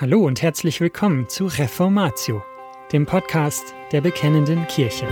Hallo 0.00 0.24
und 0.24 0.40
herzlich 0.40 0.80
willkommen 0.80 1.28
zu 1.28 1.44
Reformatio, 1.44 2.42
dem 2.90 3.04
Podcast 3.04 3.74
der 3.92 4.00
Bekennenden 4.00 4.66
Kirche. 4.66 5.06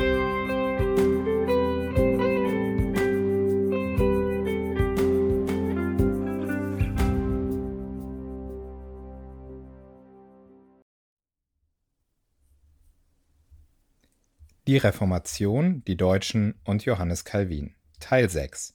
Die 14.67 14.79
Reformation, 14.79 15.85
die 15.85 15.99
Deutschen 15.99 16.59
und 16.65 16.87
Johannes 16.87 17.27
Calvin. 17.27 17.75
Teil 18.01 18.31
6. 18.31 18.75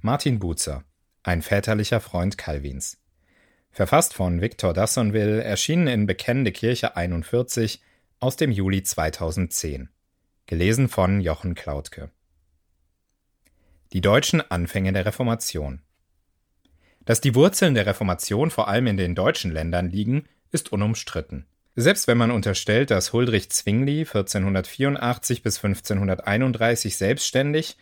Martin 0.00 0.40
Bucer, 0.40 0.82
ein 1.22 1.42
väterlicher 1.42 2.00
Freund 2.00 2.36
Calvins. 2.36 3.03
Verfasst 3.74 4.14
von 4.14 4.40
Victor 4.40 4.72
Dassonville, 4.72 5.42
erschienen 5.42 5.88
in 5.88 6.06
Bekennende 6.06 6.52
Kirche 6.52 6.96
41 6.96 7.82
aus 8.20 8.36
dem 8.36 8.52
Juli 8.52 8.84
2010. 8.84 9.88
Gelesen 10.46 10.88
von 10.88 11.20
Jochen 11.20 11.56
Klautke. 11.56 12.12
Die 13.92 14.00
deutschen 14.00 14.48
Anfänge 14.48 14.92
der 14.92 15.06
Reformation. 15.06 15.80
Dass 17.04 17.20
die 17.20 17.34
Wurzeln 17.34 17.74
der 17.74 17.86
Reformation 17.86 18.52
vor 18.52 18.68
allem 18.68 18.86
in 18.86 18.96
den 18.96 19.16
deutschen 19.16 19.50
Ländern 19.50 19.90
liegen, 19.90 20.28
ist 20.52 20.70
unumstritten. 20.70 21.44
Selbst 21.74 22.06
wenn 22.06 22.16
man 22.16 22.30
unterstellt, 22.30 22.92
dass 22.92 23.12
Huldrych 23.12 23.50
Zwingli 23.50 24.02
1484 24.02 25.42
bis 25.42 25.56
1531 25.56 26.96
selbstständig, 26.96 27.76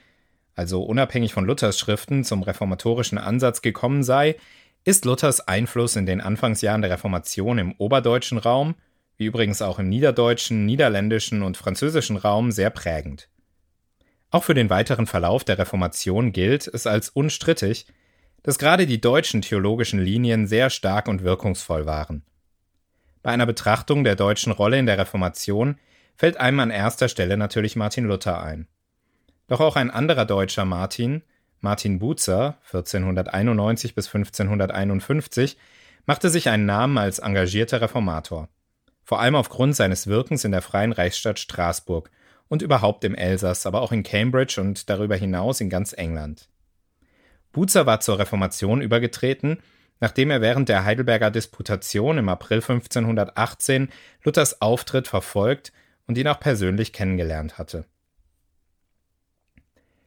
also 0.54 0.84
unabhängig 0.84 1.34
von 1.34 1.44
Luthers 1.44 1.78
Schriften, 1.78 2.24
zum 2.24 2.42
reformatorischen 2.42 3.18
Ansatz 3.18 3.60
gekommen 3.60 4.02
sei, 4.02 4.36
ist 4.84 5.04
Luthers 5.04 5.46
Einfluss 5.46 5.96
in 5.96 6.06
den 6.06 6.20
Anfangsjahren 6.20 6.82
der 6.82 6.90
Reformation 6.90 7.58
im 7.58 7.72
oberdeutschen 7.78 8.38
Raum, 8.38 8.74
wie 9.16 9.26
übrigens 9.26 9.62
auch 9.62 9.78
im 9.78 9.88
niederdeutschen, 9.88 10.66
niederländischen 10.66 11.42
und 11.42 11.56
französischen 11.56 12.16
Raum, 12.16 12.50
sehr 12.50 12.70
prägend. 12.70 13.28
Auch 14.30 14.44
für 14.44 14.54
den 14.54 14.70
weiteren 14.70 15.06
Verlauf 15.06 15.44
der 15.44 15.58
Reformation 15.58 16.32
gilt 16.32 16.66
es 16.66 16.86
als 16.86 17.10
unstrittig, 17.10 17.86
dass 18.42 18.58
gerade 18.58 18.86
die 18.86 19.00
deutschen 19.00 19.42
theologischen 19.42 20.00
Linien 20.00 20.46
sehr 20.46 20.70
stark 20.70 21.06
und 21.06 21.22
wirkungsvoll 21.22 21.86
waren. 21.86 22.24
Bei 23.22 23.30
einer 23.30 23.46
Betrachtung 23.46 24.02
der 24.02 24.16
deutschen 24.16 24.52
Rolle 24.52 24.78
in 24.78 24.86
der 24.86 24.98
Reformation 24.98 25.78
fällt 26.16 26.38
einem 26.38 26.60
an 26.60 26.70
erster 26.70 27.08
Stelle 27.08 27.36
natürlich 27.36 27.76
Martin 27.76 28.04
Luther 28.04 28.42
ein. 28.42 28.66
Doch 29.46 29.60
auch 29.60 29.76
ein 29.76 29.90
anderer 29.90 30.24
deutscher 30.24 30.64
Martin, 30.64 31.22
Martin 31.64 32.00
Bucer 32.00 32.58
(1491 32.72 33.94
bis 33.94 34.12
1551) 34.12 35.56
machte 36.06 36.28
sich 36.28 36.48
einen 36.48 36.66
Namen 36.66 36.98
als 36.98 37.20
engagierter 37.20 37.80
Reformator, 37.80 38.48
vor 39.04 39.20
allem 39.20 39.36
aufgrund 39.36 39.76
seines 39.76 40.08
Wirkens 40.08 40.44
in 40.44 40.50
der 40.50 40.60
Freien 40.60 40.90
Reichsstadt 40.90 41.38
Straßburg 41.38 42.10
und 42.48 42.62
überhaupt 42.62 43.04
im 43.04 43.14
Elsass, 43.14 43.64
aber 43.64 43.80
auch 43.80 43.92
in 43.92 44.02
Cambridge 44.02 44.60
und 44.60 44.90
darüber 44.90 45.14
hinaus 45.14 45.60
in 45.60 45.70
ganz 45.70 45.92
England. 45.92 46.48
Bucer 47.52 47.86
war 47.86 48.00
zur 48.00 48.18
Reformation 48.18 48.82
übergetreten, 48.82 49.62
nachdem 50.00 50.32
er 50.32 50.40
während 50.40 50.68
der 50.68 50.84
Heidelberger 50.84 51.30
Disputation 51.30 52.18
im 52.18 52.28
April 52.28 52.58
1518 52.58 53.88
Luthers 54.24 54.60
Auftritt 54.60 55.06
verfolgt 55.06 55.72
und 56.08 56.18
ihn 56.18 56.26
auch 56.26 56.40
persönlich 56.40 56.92
kennengelernt 56.92 57.56
hatte 57.56 57.84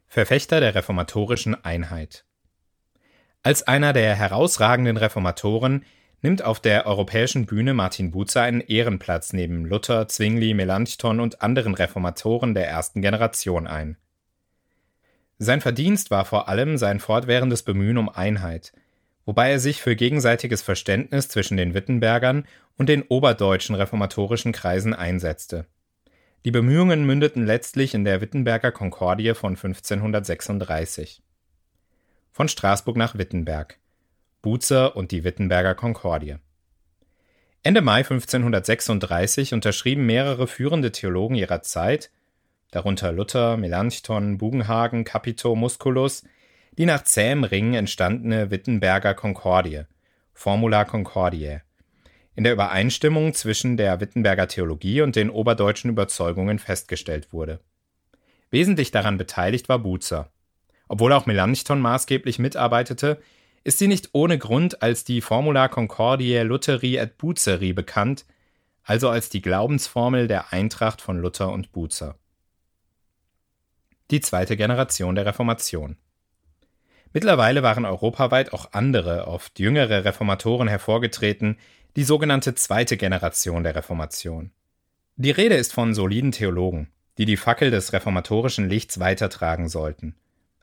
Verfechter 0.07 0.59
der 0.59 0.75
reformatorischen 0.75 1.63
Einheit. 1.63 2.25
Als 3.43 3.63
einer 3.63 3.93
der 3.93 4.15
herausragenden 4.15 4.97
Reformatoren 4.97 5.85
nimmt 6.21 6.43
auf 6.43 6.59
der 6.59 6.87
europäischen 6.87 7.45
Bühne 7.45 7.73
Martin 7.73 8.11
Bucer 8.11 8.41
einen 8.41 8.61
Ehrenplatz 8.61 9.33
neben 9.33 9.65
Luther, 9.65 10.07
Zwingli, 10.07 10.53
Melanchthon 10.53 11.19
und 11.19 11.41
anderen 11.41 11.75
Reformatoren 11.75 12.55
der 12.55 12.67
ersten 12.67 13.01
Generation 13.01 13.67
ein. 13.67 13.97
Sein 15.37 15.61
Verdienst 15.61 16.11
war 16.11 16.25
vor 16.25 16.47
allem 16.47 16.77
sein 16.77 16.99
fortwährendes 16.99 17.63
Bemühen 17.63 17.97
um 17.97 18.09
Einheit, 18.09 18.73
wobei 19.25 19.51
er 19.51 19.59
sich 19.59 19.81
für 19.81 19.95
gegenseitiges 19.95 20.61
Verständnis 20.61 21.27
zwischen 21.27 21.57
den 21.57 21.73
Wittenbergern 21.73 22.47
und 22.77 22.89
den 22.89 23.03
oberdeutschen 23.03 23.75
reformatorischen 23.75 24.53
Kreisen 24.53 24.93
einsetzte 24.93 25.67
die 26.45 26.51
Bemühungen 26.51 27.07
mündeten 27.07 27.43
letztlich 27.43 27.95
in 27.95 28.05
der 28.05 28.21
Wittenberger 28.21 28.71
Konkordie 28.71 29.33
von 29.33 29.55
1536. 29.55 31.23
Von 32.31 32.47
Straßburg 32.47 32.97
nach 32.97 33.17
Wittenberg. 33.17 33.79
Bucer 34.43 34.95
und 34.95 35.11
die 35.11 35.23
Wittenberger 35.23 35.73
Konkordie. 35.73 36.35
Ende 37.63 37.81
Mai 37.81 38.01
1536 38.01 39.55
unterschrieben 39.55 40.05
mehrere 40.05 40.45
führende 40.45 40.91
Theologen 40.91 41.33
ihrer 41.33 41.63
Zeit, 41.63 42.11
darunter 42.69 43.11
Luther, 43.11 43.57
Melanchthon, 43.57 44.37
Bugenhagen, 44.37 45.03
Capito, 45.03 45.55
Musculus, 45.55 46.25
die 46.77 46.85
nach 46.85 47.03
zähem 47.05 47.43
Ringen 47.43 47.73
entstandene 47.73 48.51
Wittenberger 48.51 49.15
Konkordie, 49.15 49.85
Formula 50.35 50.85
Concordiae, 50.85 51.61
in 52.35 52.43
der 52.43 52.53
Übereinstimmung 52.53 53.33
zwischen 53.33 53.77
der 53.77 53.99
Wittenberger 54.01 54.47
Theologie 54.47 55.01
und 55.01 55.15
den 55.15 55.29
oberdeutschen 55.29 55.89
Überzeugungen 55.89 56.59
festgestellt 56.59 57.31
wurde. 57.31 57.59
Wesentlich 58.51 58.91
daran 58.91 59.17
beteiligt 59.17 59.69
war 59.69 59.79
Bucer. 59.79 60.31
Obwohl 60.87 61.13
auch 61.13 61.25
Melanchthon 61.25 61.79
maßgeblich 61.79 62.39
mitarbeitete, 62.39 63.21
ist 63.63 63.79
sie 63.79 63.87
nicht 63.87 64.09
ohne 64.13 64.37
Grund 64.37 64.81
als 64.83 65.03
die 65.03 65.21
Formula 65.21 65.67
Concordiae 65.67 66.43
Lutheri 66.43 66.97
et 66.97 67.17
Buceri 67.17 67.73
bekannt, 67.73 68.25
also 68.83 69.09
als 69.09 69.29
die 69.29 69.41
Glaubensformel 69.41 70.27
der 70.27 70.53
Eintracht 70.53 71.01
von 71.01 71.17
Luther 71.17 71.51
und 71.51 71.71
Bucer. 71.71 72.19
Die 74.11 74.21
zweite 74.21 74.55
Generation 74.55 75.15
der 75.15 75.25
Reformation. 75.25 75.97
Mittlerweile 77.11 77.63
waren 77.63 77.85
europaweit 77.85 78.53
auch 78.53 78.73
andere, 78.73 79.25
oft 79.27 79.57
jüngere 79.57 80.05
Reformatoren 80.05 80.67
hervorgetreten, 80.67 81.57
die 81.95 82.03
sogenannte 82.03 82.55
zweite 82.55 82.97
Generation 82.97 83.63
der 83.63 83.75
Reformation. 83.75 84.51
Die 85.15 85.31
Rede 85.31 85.55
ist 85.55 85.73
von 85.73 85.93
soliden 85.93 86.31
Theologen, 86.31 86.89
die 87.17 87.25
die 87.25 87.37
Fackel 87.37 87.71
des 87.71 87.93
reformatorischen 87.93 88.67
Lichts 88.67 88.99
weitertragen 88.99 89.69
sollten, 89.69 90.15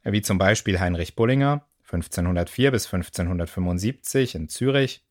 wie 0.05 0.21
zum 0.21 0.37
Beispiel 0.37 0.79
Heinrich 0.79 1.17
Bullinger 1.17 1.65
1504 1.85 2.71
bis 2.71 2.87
1575 2.87 4.35
in 4.35 4.49
Zürich, 4.49 5.05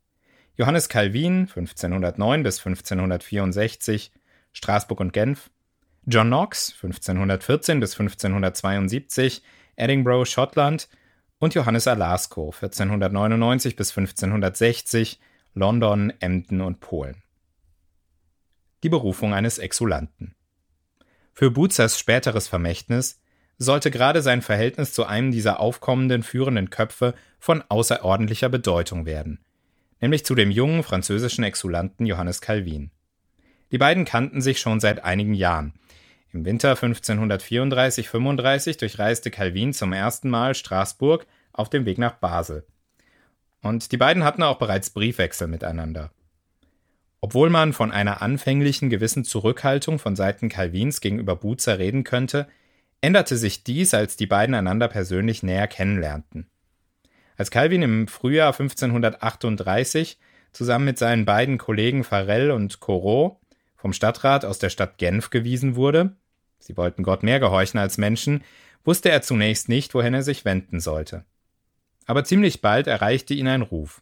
Johannes 0.57 0.89
Calvin 0.89 1.41
1509 1.41 2.43
bis 2.43 2.59
1564 2.59 4.11
Straßburg 4.51 4.99
und 4.99 5.13
Genf, 5.13 5.49
John 6.05 6.27
Knox 6.27 6.73
1514 6.73 7.79
bis 7.79 7.93
1572 7.93 9.41
Edinburgh, 9.75 10.25
Schottland 10.25 10.89
und 11.39 11.55
Johannes 11.55 11.88
Alasco 11.88 12.51
1499 12.51 13.75
bis 13.75 13.97
1560 13.97 15.19
London, 15.53 16.13
Emden 16.19 16.62
und 16.62 16.79
Polen. 16.79 17.23
Die 18.84 18.89
Berufung 18.89 19.34
eines 19.34 19.57
Exulanten. 19.57 20.34
Für 21.34 21.51
Buzers 21.51 22.00
späteres 22.00 22.47
Vermächtnis 22.47 23.19
sollte 23.57 23.91
gerade 23.91 24.22
sein 24.22 24.41
Verhältnis 24.41 24.94
zu 24.94 25.06
einem 25.06 25.31
dieser 25.31 25.59
aufkommenden 25.59 26.23
führenden 26.23 26.69
Köpfe 26.69 27.16
von 27.38 27.63
außerordentlicher 27.67 28.47
Bedeutung 28.47 29.06
werden, 29.06 29.44
nämlich 30.00 30.25
zu 30.25 30.35
dem 30.35 30.51
jungen 30.51 30.84
französischen 30.84 31.44
Exulanten 31.44 32.06
Johannes 32.06 32.39
Calvin. 32.39 32.91
Die 33.72 33.78
beiden 33.78 34.06
kannten 34.06 34.39
sich 34.39 34.62
schon 34.62 34.79
seit 34.79 35.03
einigen 35.03 35.33
Jahren. 35.33 35.73
Im 36.31 36.45
Winter 36.45 36.75
1534-35 36.75 38.79
durchreiste 38.79 39.31
Calvin 39.31 39.73
zum 39.73 39.91
ersten 39.91 40.29
Mal 40.29 40.56
Straßburg 40.56 41.28
auf 41.51 41.69
dem 41.69 41.85
Weg 41.85 41.97
nach 41.97 42.13
Basel. 42.13 42.66
Und 43.61 43.91
die 43.91 43.97
beiden 43.97 44.23
hatten 44.23 44.44
auch 44.44 44.57
bereits 44.57 44.89
Briefwechsel 44.89 45.47
miteinander. 45.47 46.12
Obwohl 47.19 47.51
man 47.51 47.74
von 47.74 47.91
einer 47.91 48.24
anfänglichen 48.24 48.89
gewissen 48.89 49.24
Zurückhaltung 49.24 50.00
von 50.00 50.15
Seiten 50.15 50.50
Calvins 50.50 51.01
gegenüber 51.01 51.36
Buzer 51.36 51.77
reden 51.77 52.03
könnte, 52.03 52.47
änderte 53.00 53.38
sich 53.38 53.63
dies, 53.63 53.94
als 53.94 54.15
die 54.15 54.25
beiden 54.25 54.56
einander 54.56 54.88
persönlich 54.88 55.44
näher 55.44 55.68
kennenlernten. 55.68 56.47
Als 57.38 57.51
Calvin 57.51 57.83
im 57.83 58.07
Frühjahr 58.07 58.53
1538 58.53 60.18
zusammen 60.51 60.86
mit 60.86 60.97
seinen 60.97 61.25
beiden 61.25 61.59
Kollegen 61.59 62.03
Farel 62.03 62.51
und 62.51 62.80
Corot 62.80 63.38
vom 63.75 63.94
Stadtrat 63.94 64.44
aus 64.44 64.59
der 64.59 64.69
Stadt 64.69 64.97
Genf 64.97 65.30
gewiesen 65.30 65.75
wurde, 65.75 66.15
sie 66.59 66.77
wollten 66.77 67.03
Gott 67.03 67.24
mehr 67.24 67.39
gehorchen 67.39 67.80
als 67.80 67.97
Menschen, 67.97 68.44
wusste 68.83 69.09
er 69.09 69.21
zunächst 69.21 69.69
nicht, 69.69 69.94
wohin 69.94 70.13
er 70.15 70.24
sich 70.24 70.45
wenden 70.45 70.80
sollte 70.80 71.24
aber 72.12 72.25
ziemlich 72.25 72.60
bald 72.60 72.88
erreichte 72.88 73.34
ihn 73.34 73.48
ein 73.48 73.62
Ruf. 73.62 74.02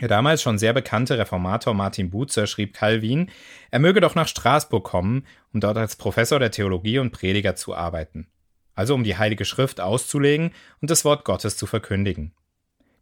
Der 0.00 0.08
damals 0.08 0.40
schon 0.40 0.56
sehr 0.56 0.72
bekannte 0.72 1.18
Reformator 1.18 1.74
Martin 1.74 2.08
Bucer 2.08 2.46
schrieb 2.46 2.72
Calvin, 2.72 3.30
er 3.70 3.80
möge 3.80 4.00
doch 4.00 4.14
nach 4.14 4.28
Straßburg 4.28 4.82
kommen, 4.82 5.26
um 5.52 5.60
dort 5.60 5.76
als 5.76 5.96
Professor 5.96 6.38
der 6.38 6.52
Theologie 6.52 6.98
und 6.98 7.10
Prediger 7.10 7.54
zu 7.54 7.74
arbeiten, 7.74 8.28
also 8.74 8.94
um 8.94 9.04
die 9.04 9.18
Heilige 9.18 9.44
Schrift 9.44 9.78
auszulegen 9.78 10.52
und 10.80 10.90
das 10.90 11.04
Wort 11.04 11.26
Gottes 11.26 11.58
zu 11.58 11.66
verkündigen. 11.66 12.32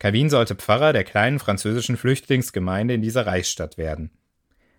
Calvin 0.00 0.28
sollte 0.28 0.56
Pfarrer 0.56 0.92
der 0.92 1.04
kleinen 1.04 1.38
französischen 1.38 1.96
Flüchtlingsgemeinde 1.96 2.94
in 2.94 3.00
dieser 3.00 3.28
Reichsstadt 3.28 3.78
werden. 3.78 4.10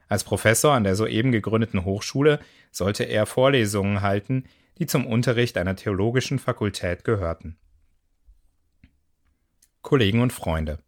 Als 0.09 0.25
Professor 0.25 0.73
an 0.73 0.83
der 0.83 0.97
soeben 0.97 1.31
gegründeten 1.31 1.85
Hochschule 1.85 2.41
sollte 2.69 3.05
er 3.05 3.25
Vorlesungen 3.25 4.01
halten, 4.01 4.43
die 4.77 4.87
zum 4.87 5.07
Unterricht 5.07 5.57
einer 5.57 5.77
theologischen 5.77 6.37
Fakultät 6.37 7.05
gehörten. 7.05 7.55
Kollegen 9.85 10.23
und 10.23 10.33
Freunde 10.33 10.79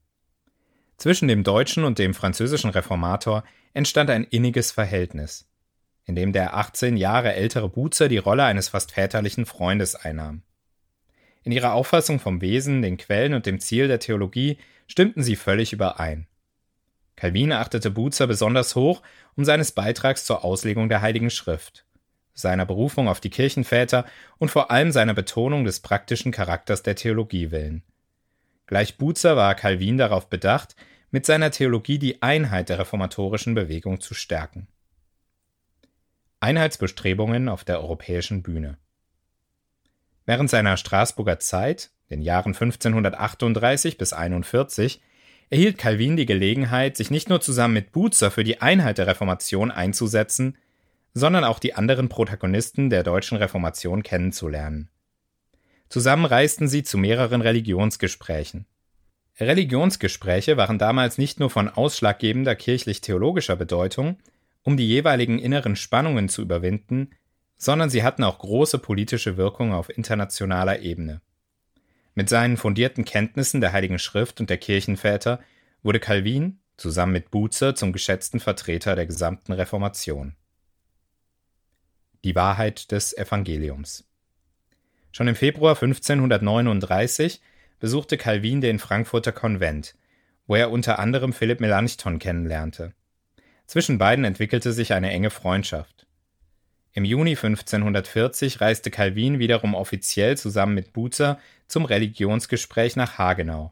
Zwischen 0.98 1.28
dem 1.28 1.44
deutschen 1.44 1.84
und 1.84 2.00
dem 2.00 2.16
französischen 2.16 2.72
Reformator 2.72 3.44
entstand 3.76 4.10
ein 4.10 4.24
inniges 4.24 4.72
Verhältnis, 4.72 5.48
in 6.06 6.16
dem 6.16 6.34
der 6.34 6.58
18 6.58 6.98
Jahre 6.98 7.36
ältere 7.36 7.70
Buzer 7.70 8.08
die 8.10 8.18
Rolle 8.18 8.44
eines 8.44 8.70
fast 8.70 8.94
väterlichen 8.94 9.46
Freundes 9.46 9.94
einnahm. 9.94 10.42
In 11.44 11.52
ihrer 11.52 11.74
Auffassung 11.74 12.20
vom 12.20 12.42
Wesen, 12.42 12.82
den 12.82 12.98
Quellen 12.98 13.36
und 13.36 13.46
dem 13.46 13.60
Ziel 13.60 13.88
der 13.88 14.00
Theologie 14.00 14.58
stimmten 14.88 15.22
sie 15.22 15.36
völlig 15.36 15.74
überein. 15.74 16.26
Calvin 17.16 17.52
achtete 17.52 17.92
Buzer 17.92 18.26
besonders 18.26 18.76
hoch 18.76 19.04
um 19.36 19.46
seines 19.46 19.74
Beitrags 19.74 20.26
zur 20.26 20.44
Auslegung 20.44 20.90
der 20.90 21.04
Heiligen 21.04 21.30
Schrift, 21.30 21.86
seiner 22.34 22.66
Berufung 22.66 23.08
auf 23.10 23.20
die 23.20 23.30
Kirchenväter 23.30 24.08
und 24.40 24.50
vor 24.50 24.72
allem 24.72 24.92
seiner 24.92 25.14
Betonung 25.14 25.66
des 25.66 25.82
praktischen 25.82 26.32
Charakters 26.32 26.82
der 26.82 26.96
Theologie 26.96 27.52
willen. 27.52 27.84
Gleich 28.68 28.98
Buzer 28.98 29.36
war 29.38 29.56
Calvin 29.56 29.98
darauf 29.98 30.30
bedacht, 30.30 30.76
mit 31.10 31.26
seiner 31.26 31.52
Theologie 31.52 32.00
die 32.00 32.22
Einheit 32.22 32.70
der 32.70 32.80
reformatorischen 32.80 33.56
Bewegung 33.56 34.02
zu 34.02 34.14
stärken. 34.14 34.68
Einheitsbestrebungen 36.42 37.50
auf 37.50 37.64
der 37.64 37.80
europäischen 37.80 38.44
Bühne 38.44 38.78
Während 40.26 40.50
seiner 40.50 40.76
Straßburger 40.76 41.40
Zeit, 41.40 41.92
den 42.10 42.22
Jahren 42.22 42.54
1538 42.54 43.98
bis 43.98 44.12
41, 44.12 45.02
erhielt 45.50 45.78
Calvin 45.78 46.18
die 46.18 46.26
Gelegenheit, 46.26 46.98
sich 46.98 47.10
nicht 47.10 47.30
nur 47.30 47.40
zusammen 47.40 47.74
mit 47.74 47.94
Buzer 47.94 48.30
für 48.30 48.44
die 48.44 48.62
Einheit 48.62 48.98
der 48.98 49.08
Reformation 49.08 49.72
einzusetzen, 49.72 50.58
sondern 51.14 51.46
auch 51.46 51.60
die 51.60 51.74
anderen 51.74 52.10
Protagonisten 52.10 52.90
der 52.90 53.04
deutschen 53.04 53.38
Reformation 53.38 54.04
kennenzulernen. 54.04 54.90
Zusammen 55.90 56.26
reisten 56.26 56.68
sie 56.68 56.84
zu 56.84 56.98
mehreren 56.98 57.42
Religionsgesprächen. 57.42 58.66
Religionsgespräche 59.40 60.58
waren 60.58 60.80
damals 60.80 61.18
nicht 61.18 61.40
nur 61.40 61.50
von 61.50 61.70
ausschlaggebender 61.70 62.56
kirchlich-theologischer 62.56 63.56
Bedeutung, 63.56 64.18
um 64.64 64.78
die 64.78 64.88
jeweiligen 64.88 65.40
inneren 65.40 65.76
Spannungen 65.76 66.28
zu 66.28 66.42
überwinden, 66.42 67.12
sondern 67.58 67.90
sie 67.90 68.04
hatten 68.04 68.24
auch 68.24 68.40
große 68.40 68.80
politische 68.80 69.38
Wirkung 69.38 69.74
auf 69.74 69.90
internationaler 69.90 70.80
Ebene. 70.80 71.22
Mit 72.16 72.30
seinen 72.30 72.58
fundierten 72.58 73.06
Kenntnissen 73.06 73.62
der 73.62 73.74
Heiligen 73.74 74.00
Schrift 74.00 74.40
und 74.40 74.50
der 74.50 74.58
Kirchenväter 74.58 75.40
wurde 75.84 76.00
Calvin 76.00 76.60
zusammen 76.76 77.14
mit 77.14 77.32
Bucer 77.32 77.76
zum 77.76 77.94
geschätzten 77.94 78.40
Vertreter 78.40 78.96
der 78.96 79.06
gesamten 79.06 79.54
Reformation. 79.54 80.36
Die 82.24 82.36
Wahrheit 82.36 82.92
des 82.92 83.16
Evangeliums 83.16 84.08
Schon 85.12 85.28
im 85.28 85.36
Februar 85.36 85.76
1539 85.76 87.42
besuchte 87.80 88.18
Calvin 88.18 88.62
den 88.62 88.80
Frankfurter 88.80 89.32
Konvent, 89.32 89.96
wo 90.48 90.56
er 90.56 90.72
unter 90.72 91.00
anderem 91.00 91.34
Philipp 91.34 91.60
Melanchthon 91.60 92.20
kennenlernte. 92.20 92.94
Zwischen 93.66 93.98
beiden 93.98 94.26
entwickelte 94.26 94.72
sich 94.72 94.94
eine 94.94 95.12
enge 95.12 95.30
Freundschaft. 95.30 96.08
Im 96.94 97.06
Juni 97.06 97.32
1540 97.32 98.62
reiste 98.62 98.90
Calvin 98.90 99.40
wiederum 99.40 99.76
offiziell 99.76 100.38
zusammen 100.38 100.74
mit 100.74 100.94
Bucer 100.94 101.38
zum 101.68 101.86
Religionsgespräch 101.86 102.96
nach 102.96 103.18
Hagenau. 103.18 103.72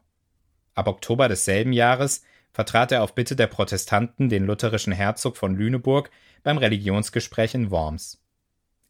Ab 0.74 0.86
Oktober 0.86 1.26
desselben 1.28 1.72
Jahres 1.72 2.22
vertrat 2.52 2.92
er 2.92 3.02
auf 3.02 3.14
Bitte 3.14 3.34
der 3.34 3.48
Protestanten 3.48 4.28
den 4.28 4.46
lutherischen 4.46 4.92
Herzog 4.92 5.36
von 5.36 5.56
Lüneburg 5.56 6.10
beim 6.42 6.58
Religionsgespräch 6.58 7.54
in 7.54 7.70
Worms. 7.70 8.22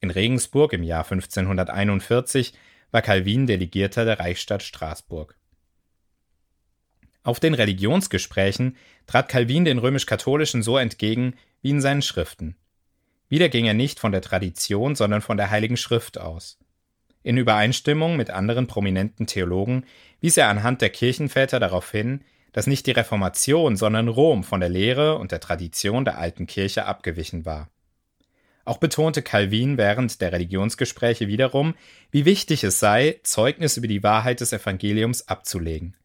In 0.01 0.11
Regensburg 0.11 0.73
im 0.73 0.83
Jahr 0.83 1.05
1541 1.05 2.53
war 2.91 3.03
Calvin 3.03 3.47
Delegierter 3.47 4.05
der 4.05 4.21
Reichsstadt 4.21 4.63
Straßburg. 4.63 5.37
Auf 7.23 7.41
den 7.41 7.55
Religionsgesprächen 7.55 8.77
trat 9.07 9.29
Calvin 9.29 9.65
den 9.65 9.79
römisch-katholischen 9.79 10.63
so 10.63 10.79
entgegen 10.79 11.35
wie 11.61 11.71
in 11.71 11.81
seinen 11.81 12.03
Schriften. 12.03 12.57
Wieder 13.29 13.49
ging 13.49 13.65
er 13.65 13.75
nicht 13.75 13.99
von 13.99 14.13
der 14.13 14.23
Tradition, 14.23 14.95
sondern 14.95 15.23
von 15.23 15.37
der 15.37 15.51
Heiligen 15.51 15.77
Schrift 15.77 16.19
aus. 16.19 16.59
In 17.25 17.37
Übereinstimmung 17.37 18.17
mit 18.17 18.31
anderen 18.31 18.69
prominenten 18.69 19.27
Theologen 19.27 19.85
wies 20.21 20.37
er 20.37 20.49
anhand 20.49 20.81
der 20.81 20.91
Kirchenväter 20.91 21.59
darauf 21.59 21.91
hin, 21.91 22.23
dass 22.53 22.69
nicht 22.69 22.87
die 22.87 22.93
Reformation, 22.93 23.77
sondern 23.77 24.07
Rom 24.07 24.45
von 24.45 24.61
der 24.61 24.69
Lehre 24.69 25.19
und 25.19 25.33
der 25.33 25.41
Tradition 25.41 26.05
der 26.05 26.19
alten 26.19 26.47
Kirche 26.47 26.87
abgewichen 26.87 27.45
war. 27.45 27.69
Auch 28.67 28.79
betonte 28.79 29.23
Calvin 29.23 29.79
während 29.79 30.21
der 30.21 30.33
Religionsgespräche 30.33 31.29
wiederum, 31.29 31.75
wie 32.11 32.25
wichtig 32.25 32.65
es 32.65 32.81
sei, 32.81 33.21
Zeugnis 33.23 33.77
über 33.77 33.87
die 33.87 34.03
Wahrheit 34.03 34.41
des 34.41 34.53
Evangeliums 34.53 35.29
abzulegen. 35.29 35.97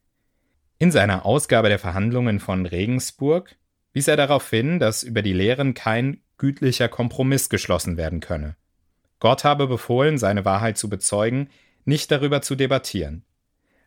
In 0.78 0.92
seiner 0.92 1.25
Ausgabe 1.25 1.69
der 1.69 1.80
Verhandlungen 1.80 2.40
von 2.40 2.68
Regensburg 2.68 3.56
wies 3.94 4.08
er 4.08 4.16
darauf 4.16 4.48
hin, 4.48 4.78
dass 4.78 5.02
über 5.02 5.24
die 5.24 5.34
Lehren 5.34 5.74
kein 5.74 6.22
gütlicher 6.38 6.88
Kompromiss 6.88 7.50
geschlossen 7.50 7.98
werden 7.98 8.19
könne. 8.19 8.56
Gott 9.19 9.44
habe 9.44 9.66
befohlen, 9.66 10.19
seine 10.19 10.46
Wahrheit 10.46 10.78
zu 10.78 10.88
bezeugen, 10.88 11.50
nicht 11.84 12.12
darüber 12.12 12.44
zu 12.44 12.56
debattieren. 12.56 13.24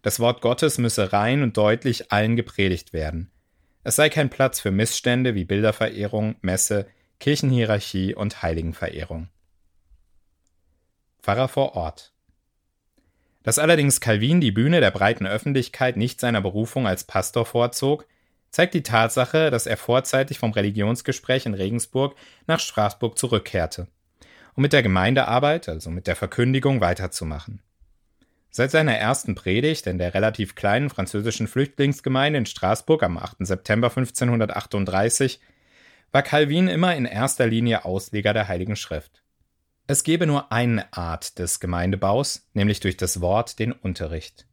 Das 0.03 0.19
Wort 0.19 0.41
Gottes 0.41 0.79
müsse 0.79 1.12
rein 1.12 1.44
und 1.44 1.56
deutlich 1.56 2.11
allen 2.11 2.35
gepredigt 2.35 2.93
werden. 2.93 3.31
Es 3.85 3.94
sei 3.94 4.09
kein 4.09 4.31
Platz 4.31 4.59
für 4.59 4.73
Missstände 4.73 5.37
wie 5.37 5.44
Bilderverehrung, 5.44 6.35
Messe, 6.41 6.87
Kirchenhierarchie 7.25 8.15
und 8.15 8.43
Heiligenverehrung. 8.43 9.29
Pfarrer 11.23 11.49
vor 11.49 11.75
Ort 11.75 12.12
Dass 13.43 13.59
allerdings 13.59 14.03
Calvin 14.03 14.43
die 14.43 14.53
Bühne 14.53 14.82
der 14.82 14.91
breiten 14.91 15.26
Öffentlichkeit 15.26 15.97
nicht 15.97 16.21
seiner 16.21 16.43
Berufung 16.43 16.87
als 16.87 17.05
Pastor 17.05 17.47
vorzog, 17.47 18.06
zeigt 18.50 18.75
die 18.75 18.82
Tatsache, 18.82 19.50
dass 19.50 19.65
er 19.65 19.79
vorzeitig 19.79 20.38
vom 20.38 20.53
Religionsgespräch 20.53 21.47
in 21.47 21.55
Regensburg 21.55 22.15
nach 22.47 22.61
Straßburg 22.61 23.17
zurückkehrte, 23.17 23.87
um 24.55 24.61
mit 24.61 24.75
der 24.75 24.82
Gemeindearbeit, 24.82 25.71
also 25.71 25.88
mit 25.88 26.06
der 26.06 26.17
Verkündigung, 26.17 26.82
weiterzumachen. 26.82 27.62
Seit 28.50 28.71
seiner 28.71 28.99
ersten 28.99 29.35
Predigt 29.35 29.87
in 29.87 29.97
der 29.97 30.12
relativ 30.12 30.56
kleinen 30.56 30.91
französischen 30.91 31.49
Flüchtlingsgemeinde 31.49 32.41
in 32.41 32.44
Straßburg 32.44 33.03
am 33.03 33.17
8. 33.17 33.37
September 33.47 33.88
1538 33.88 35.40
war 36.14 36.23
Calvin 36.23 36.68
immer 36.68 36.94
in 36.94 37.06
erster 37.06 37.44
Linie 37.44 37.85
Ausleger 37.85 38.33
der 38.33 38.47
Heiligen 38.47 38.76
Schrift. 38.76 39.25
Es 39.88 40.04
gebe 40.04 40.28
nur 40.28 40.52
eine 40.52 40.92
Art 40.92 41.40
des 41.40 41.59
Gemeindebaus, 41.59 42.49
nämlich 42.52 42.78
durch 42.78 42.97
das 42.97 43.21
Wort 43.21 43.59
den 43.59 43.73
Unterricht. 43.73 44.47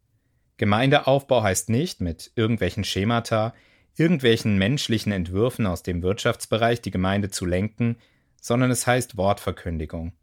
Gemeindeaufbau 0.57 1.43
heißt 1.43 1.69
nicht, 1.69 2.01
mit 2.01 2.31
irgendwelchen 2.33 2.83
Schemata, 2.83 3.53
irgendwelchen 3.95 4.57
menschlichen 4.57 5.11
Entwürfen 5.11 5.67
aus 5.67 5.83
dem 5.83 6.01
Wirtschaftsbereich 6.01 6.81
die 6.81 6.89
Gemeinde 6.89 7.29
zu 7.29 7.45
lenken, 7.45 7.97
sondern 8.41 8.71
es 8.71 8.87
heißt 8.87 9.15
Wortverkündigung. 9.15 10.13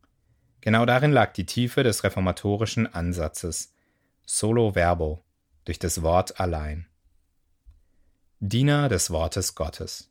Genau 0.61 0.87
darin 0.87 1.13
lag 1.13 1.35
die 1.35 1.47
Tiefe 1.47 1.85
des 1.85 2.03
reformatorischen 2.03 2.93
Ansatzes. 2.93 3.73
Solo 4.27 4.73
verbo, 4.73 5.23
durch 5.67 5.79
das 5.79 6.03
Wort 6.03 6.41
allein. 6.41 6.89
Diener 8.41 8.89
des 8.89 9.13
Wortes 9.13 9.55
Gottes. 9.55 10.11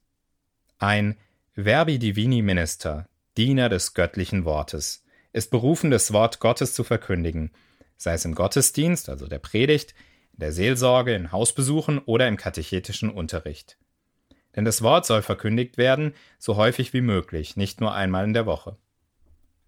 Ein 0.80 1.18
Verbi 1.56 1.98
Divini 1.98 2.44
Minister, 2.44 3.08
Diener 3.36 3.68
des 3.68 3.96
göttlichen 3.96 4.46
Wortes, 4.46 5.04
ist 5.34 5.50
berufen, 5.50 5.90
das 5.90 6.14
Wort 6.14 6.40
Gottes 6.40 6.76
zu 6.76 6.84
verkündigen, 6.84 7.50
sei 7.98 8.14
es 8.14 8.26
im 8.26 8.36
Gottesdienst, 8.36 9.10
also 9.10 9.26
der 9.26 9.40
Predigt, 9.40 9.96
in 10.34 10.40
der 10.42 10.52
Seelsorge, 10.52 11.16
in 11.16 11.32
Hausbesuchen 11.32 11.98
oder 11.98 12.28
im 12.28 12.38
katechetischen 12.38 13.10
Unterricht. 13.10 13.80
Denn 14.56 14.66
das 14.66 14.84
Wort 14.84 15.08
soll 15.08 15.24
verkündigt 15.24 15.80
werden, 15.80 16.14
so 16.38 16.58
häufig 16.58 16.94
wie 16.94 17.02
möglich, 17.02 17.58
nicht 17.58 17.82
nur 17.82 17.96
einmal 17.96 18.26
in 18.26 18.34
der 18.34 18.46
Woche. 18.46 18.78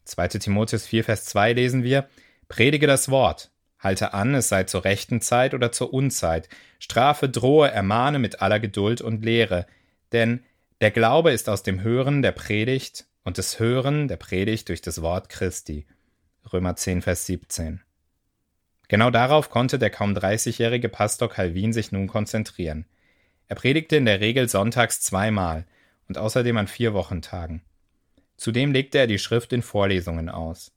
2. 0.06 0.28
Timotheus 0.28 0.86
4, 0.86 1.06
Vers 1.06 1.26
2 1.26 1.54
lesen 1.54 1.82
wir, 1.82 2.08
Predige 2.50 2.86
das 2.86 3.10
Wort, 3.10 3.50
halte 3.80 4.14
an, 4.14 4.36
es 4.36 4.50
sei 4.50 4.66
zur 4.66 4.86
rechten 4.86 5.22
Zeit 5.22 5.56
oder 5.56 5.72
zur 5.72 5.92
Unzeit, 5.92 6.50
strafe, 6.78 7.30
drohe, 7.30 7.72
ermahne 7.72 8.20
mit 8.20 8.44
aller 8.44 8.60
Geduld 8.60 9.02
und 9.02 9.26
Lehre, 9.26 9.66
denn 10.12 10.44
der 10.82 10.92
Glaube 10.92 11.32
ist 11.32 11.50
aus 11.50 11.62
dem 11.62 11.82
Hören 11.82 12.22
der 12.22 12.32
Predigt 12.32 13.06
und 13.24 13.38
das 13.38 13.60
Hören 13.60 14.08
der 14.08 14.16
Predigt 14.16 14.70
durch 14.70 14.82
das 14.82 15.02
Wort 15.02 15.28
Christi. 15.28 15.86
Römer 16.54 16.76
10, 16.76 17.02
Vers 17.02 17.26
17. 17.26 17.82
Genau 18.88 19.12
darauf 19.12 19.50
konnte 19.50 19.78
der 19.78 19.90
kaum 19.90 20.14
30-jährige 20.14 20.88
Pastor 20.88 21.30
Calvin 21.30 21.74
sich 21.74 21.92
nun 21.92 22.08
konzentrieren. 22.08 22.86
Er 23.48 23.56
predigte 23.58 23.98
in 23.98 24.06
der 24.06 24.22
Regel 24.22 24.48
sonntags 24.48 25.02
zweimal 25.02 25.66
und 26.08 26.18
außerdem 26.18 26.56
an 26.56 26.68
vier 26.68 26.94
Wochentagen. 26.94 27.62
Zudem 28.38 28.72
legte 28.72 29.00
er 29.00 29.08
die 29.08 29.20
Schrift 29.20 29.52
in 29.52 29.62
Vorlesungen 29.62 30.30
aus. 30.30 30.72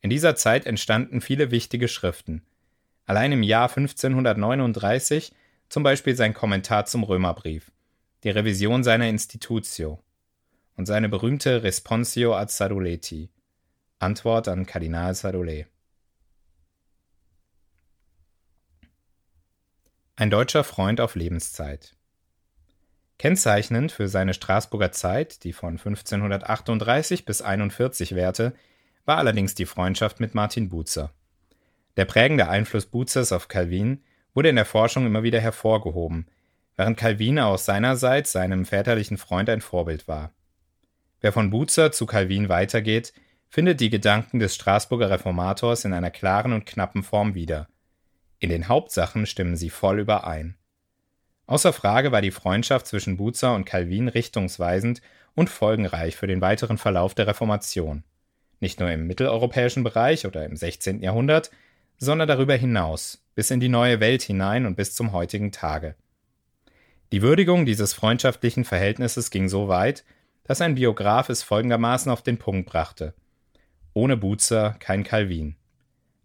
In 0.00 0.10
dieser 0.10 0.34
Zeit 0.34 0.66
entstanden 0.66 1.20
viele 1.20 1.52
wichtige 1.52 1.86
Schriften. 1.86 2.42
Allein 3.04 3.30
im 3.30 3.44
Jahr 3.44 3.68
1539 3.68 5.32
zum 5.68 5.84
Beispiel 5.84 6.16
sein 6.16 6.34
Kommentar 6.34 6.86
zum 6.86 7.04
Römerbrief, 7.04 7.70
die 8.26 8.30
Revision 8.30 8.82
seiner 8.82 9.08
Institutio 9.08 10.02
und 10.74 10.86
seine 10.86 11.08
berühmte 11.08 11.62
Responsio 11.62 12.34
ad 12.34 12.50
Saduleti, 12.50 13.30
Antwort 14.00 14.48
an 14.48 14.66
Kardinal 14.66 15.14
Sadolet. 15.14 15.68
Ein 20.16 20.30
deutscher 20.30 20.64
Freund 20.64 21.00
auf 21.00 21.14
Lebenszeit. 21.14 21.94
Kennzeichnend 23.16 23.92
für 23.92 24.08
seine 24.08 24.34
Straßburger 24.34 24.90
Zeit, 24.90 25.44
die 25.44 25.52
von 25.52 25.74
1538 25.74 27.26
bis 27.26 27.42
41 27.42 28.16
währte, 28.16 28.56
war 29.04 29.18
allerdings 29.18 29.54
die 29.54 29.66
Freundschaft 29.66 30.18
mit 30.18 30.34
Martin 30.34 30.68
Bucer. 30.68 31.12
Der 31.96 32.06
prägende 32.06 32.48
Einfluss 32.48 32.86
Bucers 32.86 33.30
auf 33.30 33.46
Calvin 33.46 34.02
wurde 34.34 34.48
in 34.48 34.56
der 34.56 34.66
Forschung 34.66 35.06
immer 35.06 35.22
wieder 35.22 35.40
hervorgehoben, 35.40 36.26
während 36.76 36.96
Calvin 36.96 37.38
aus 37.38 37.64
seinerseits 37.64 38.32
seinem 38.32 38.64
väterlichen 38.64 39.18
Freund 39.18 39.48
ein 39.48 39.60
Vorbild 39.60 40.08
war. 40.08 40.32
Wer 41.20 41.32
von 41.32 41.50
Bucer 41.50 41.92
zu 41.92 42.06
Calvin 42.06 42.48
weitergeht, 42.48 43.12
findet 43.48 43.80
die 43.80 43.90
Gedanken 43.90 44.38
des 44.38 44.54
Straßburger 44.54 45.10
Reformators 45.10 45.84
in 45.84 45.92
einer 45.92 46.10
klaren 46.10 46.52
und 46.52 46.66
knappen 46.66 47.02
Form 47.02 47.34
wieder. 47.34 47.68
In 48.38 48.50
den 48.50 48.68
Hauptsachen 48.68 49.26
stimmen 49.26 49.56
sie 49.56 49.70
voll 49.70 50.00
überein. 50.00 50.56
Außer 51.46 51.72
Frage 51.72 52.12
war 52.12 52.20
die 52.20 52.32
Freundschaft 52.32 52.86
zwischen 52.86 53.16
Bucer 53.16 53.54
und 53.54 53.64
Calvin 53.64 54.08
richtungsweisend 54.08 55.00
und 55.34 55.48
folgenreich 55.48 56.16
für 56.16 56.26
den 56.26 56.40
weiteren 56.40 56.76
Verlauf 56.76 57.14
der 57.14 57.28
Reformation. 57.28 58.02
Nicht 58.58 58.80
nur 58.80 58.90
im 58.90 59.06
mitteleuropäischen 59.06 59.84
Bereich 59.84 60.26
oder 60.26 60.44
im 60.44 60.56
16. 60.56 61.02
Jahrhundert, 61.02 61.50
sondern 61.98 62.28
darüber 62.28 62.54
hinaus, 62.54 63.22
bis 63.34 63.50
in 63.50 63.60
die 63.60 63.68
neue 63.68 64.00
Welt 64.00 64.22
hinein 64.22 64.66
und 64.66 64.76
bis 64.76 64.94
zum 64.94 65.12
heutigen 65.12 65.52
Tage. 65.52 65.94
Die 67.12 67.22
Würdigung 67.22 67.66
dieses 67.66 67.94
freundschaftlichen 67.94 68.64
Verhältnisses 68.64 69.30
ging 69.30 69.48
so 69.48 69.68
weit, 69.68 70.04
dass 70.44 70.60
ein 70.60 70.74
Biograf 70.74 71.28
es 71.28 71.42
folgendermaßen 71.42 72.10
auf 72.10 72.22
den 72.22 72.38
Punkt 72.38 72.68
brachte. 72.68 73.14
Ohne 73.94 74.16
Buzer 74.16 74.76
kein 74.80 75.04
Calvin. 75.04 75.56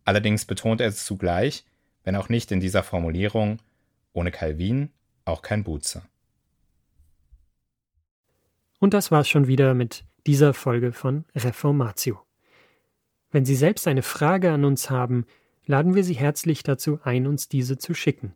Allerdings 0.05 0.45
betont 0.45 0.81
er 0.81 0.87
es 0.87 1.05
zugleich, 1.05 1.65
wenn 2.03 2.15
auch 2.15 2.29
nicht 2.29 2.51
in 2.51 2.59
dieser 2.59 2.83
Formulierung, 2.83 3.59
ohne 4.13 4.31
Calvin 4.31 4.89
auch 5.25 5.41
kein 5.41 5.63
Buzer. 5.63 6.03
Und 8.79 8.95
das 8.95 9.11
war's 9.11 9.29
schon 9.29 9.47
wieder 9.47 9.75
mit 9.75 10.03
dieser 10.25 10.53
Folge 10.55 10.91
von 10.91 11.25
Reformatio. 11.35 12.19
Wenn 13.29 13.45
Sie 13.45 13.55
selbst 13.55 13.87
eine 13.87 14.01
Frage 14.01 14.51
an 14.51 14.65
uns 14.65 14.89
haben, 14.89 15.25
laden 15.65 15.93
wir 15.93 16.03
Sie 16.03 16.15
herzlich 16.15 16.63
dazu 16.63 16.99
ein, 17.03 17.27
uns 17.27 17.47
diese 17.47 17.77
zu 17.77 17.93
schicken. 17.93 18.35